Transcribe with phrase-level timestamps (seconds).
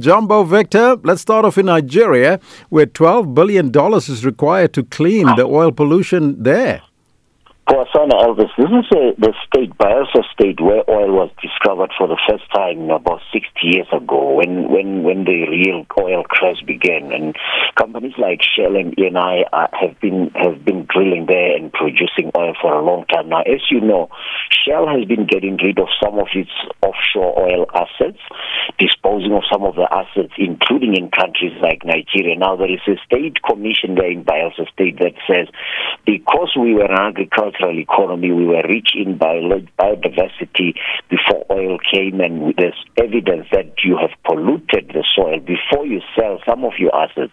[0.00, 5.44] Jumbo Victor, let's start off in Nigeria, where $12 billion is required to clean the
[5.44, 6.82] oil pollution there.
[7.70, 12.18] Kwasana Elvis, this is a, the state, Bayelsa State, where oil was discovered for the
[12.28, 17.12] first time about 60 years ago when, when, when the real oil crash began.
[17.12, 17.36] And
[17.78, 22.58] companies like Shell and ENI uh, have been have been drilling there and producing oil
[22.60, 23.46] for a long time now.
[23.46, 24.10] As you know,
[24.50, 26.50] Shell has been getting rid of some of its
[26.82, 28.18] offshore oil assets,
[28.82, 32.34] disposing of some of the assets, including in countries like Nigeria.
[32.34, 35.46] Now, there is a state commission there in Bayelsa State that says
[36.02, 36.98] because we were an
[37.60, 38.32] agricultural economy.
[38.32, 40.74] We were rich in bio- biodiversity
[41.08, 46.38] before oil came, and there's evidence that you have polluted the soil before you sell
[46.48, 47.32] some of your assets.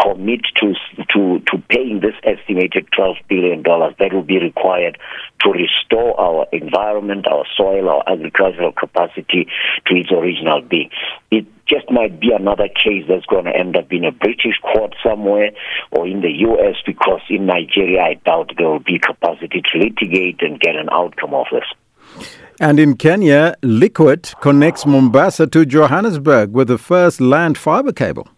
[0.00, 0.74] Commit to
[1.12, 4.98] to to paying this estimated twelve billion dollars that will be required
[5.40, 9.46] to restore our environment, our soil, our agricultural capacity
[9.86, 10.90] to its original being.
[11.30, 14.94] It just might be another case that's going to end up in a British court
[15.02, 15.50] somewhere
[15.90, 16.76] or in the U.S.
[16.84, 21.34] because in Nigeria, I doubt there will be capacity to litigate and get an outcome
[21.34, 22.26] of this.
[22.60, 28.28] And in Kenya, Liquid connects Mombasa to Johannesburg with the first land fiber cable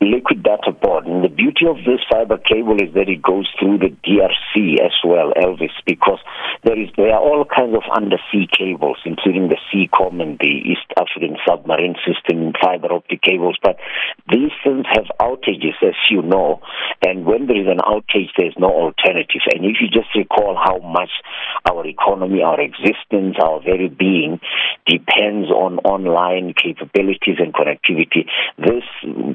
[0.00, 1.06] Liquid Dataport.
[1.10, 4.94] And the beauty of this fiber cable is that it goes through the DRC as
[5.02, 6.20] well, Elvis, because
[6.62, 10.86] there is there are all kinds of undersea cables, including the SEACOM and the East
[10.94, 13.58] African Submarine System fiber optic cables.
[13.60, 13.76] But
[14.30, 16.62] these things have outages, as you know,
[17.04, 19.42] and when there is an outage, there is no alternative.
[19.52, 21.10] And if you just recall how much
[21.68, 24.38] our economy, our existence, our very being
[24.86, 25.17] depends
[25.50, 28.26] on online capabilities and connectivity,
[28.58, 28.84] this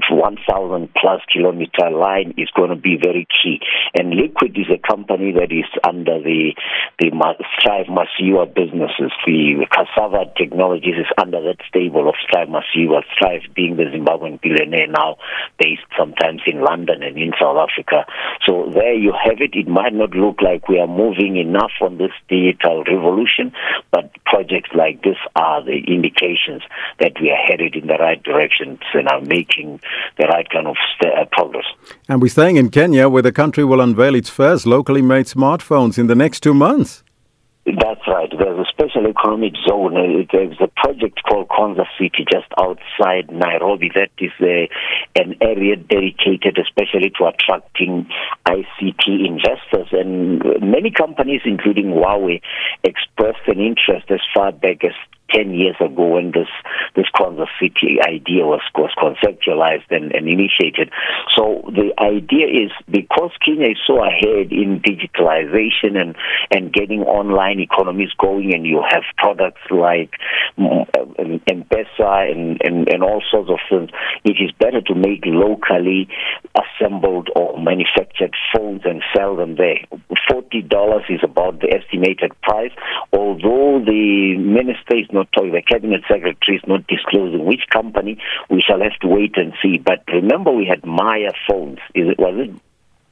[0.10, 3.60] 1,000 plus kilometer line is going to be very key.
[3.94, 6.54] And Liquid is a company that is under the
[7.00, 7.12] the
[7.60, 9.12] Strive Masiyiwa businesses.
[9.26, 13.04] The Cassava Technologies is under that stable of Strive Masiyiwa.
[13.14, 15.18] Strive being the Zimbabwean billionaire now
[15.60, 18.06] based sometimes in London and in South Africa.
[18.46, 19.52] So there you have it.
[19.54, 23.52] It might not look like we are moving enough on this digital revolution,
[23.92, 26.62] but projects like this are the indications
[27.00, 29.80] that we are headed in the right direction and are making
[30.18, 31.66] the right kind of st- uh, progress.
[32.08, 35.98] And we're staying in Kenya, where the country will unveil its first locally made smartphones
[35.98, 37.04] in the next two months.
[37.66, 38.30] That's right.
[38.30, 39.96] There's a special economic zone.
[39.96, 43.90] Uh, there's a project called Konza City just outside Nairobi.
[43.96, 44.70] That is a,
[45.16, 48.10] an area dedicated especially to attracting
[48.46, 49.88] ICT investors.
[49.94, 52.42] And many companies, including Huawei,
[52.84, 54.92] expressed an interest as far back as
[55.34, 56.48] 10 years ago when this,
[56.96, 60.92] this Konza City idea was, was conceptualized and, and initiated.
[61.36, 66.16] So the idea is because Kenya is so ahead in digitalization and,
[66.52, 70.12] and getting online economies going, and you have products like
[70.58, 70.88] mm,
[71.48, 73.90] M-Pesa and, and, and all sorts of things,
[74.24, 76.08] it is better to make locally
[76.56, 79.80] assembled or manufactured phones and sell them there.
[80.30, 82.72] $40 is about the estimated price,
[83.12, 88.18] although the minister is not talking, the cabinet secretary is not disclosing which company.
[88.50, 89.78] We shall have to wait and see.
[89.78, 91.80] But remember, we had Mara phones.
[91.96, 92.62] Is it was it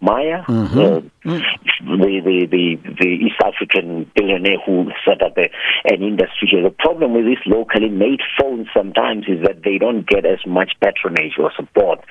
[0.01, 0.79] Mara, mm-hmm.
[0.79, 5.51] uh, the, the, the, the East African billionaire who set up a,
[5.85, 6.63] an industry here.
[6.63, 10.73] The problem with these locally made phones sometimes is that they don't get as much
[10.81, 12.03] patronage or support,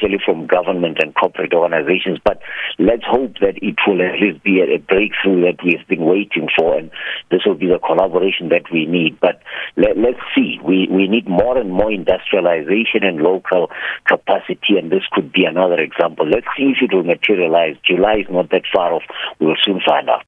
[0.00, 2.18] especially from government and corporate organizations.
[2.24, 2.40] But
[2.78, 6.76] let's hope that it will at least be a, breakthrough that we've been waiting for,
[6.76, 6.90] and
[7.30, 9.18] this will be the collaboration that we need.
[9.20, 9.42] But
[9.76, 10.58] let, let's see.
[10.64, 13.70] We, we need more and more industrialization and local
[14.06, 16.26] capacity, and this could be another example.
[16.26, 17.76] Let's see if it will materialize.
[17.86, 19.02] July is not that far off.
[19.38, 20.24] We will soon find out.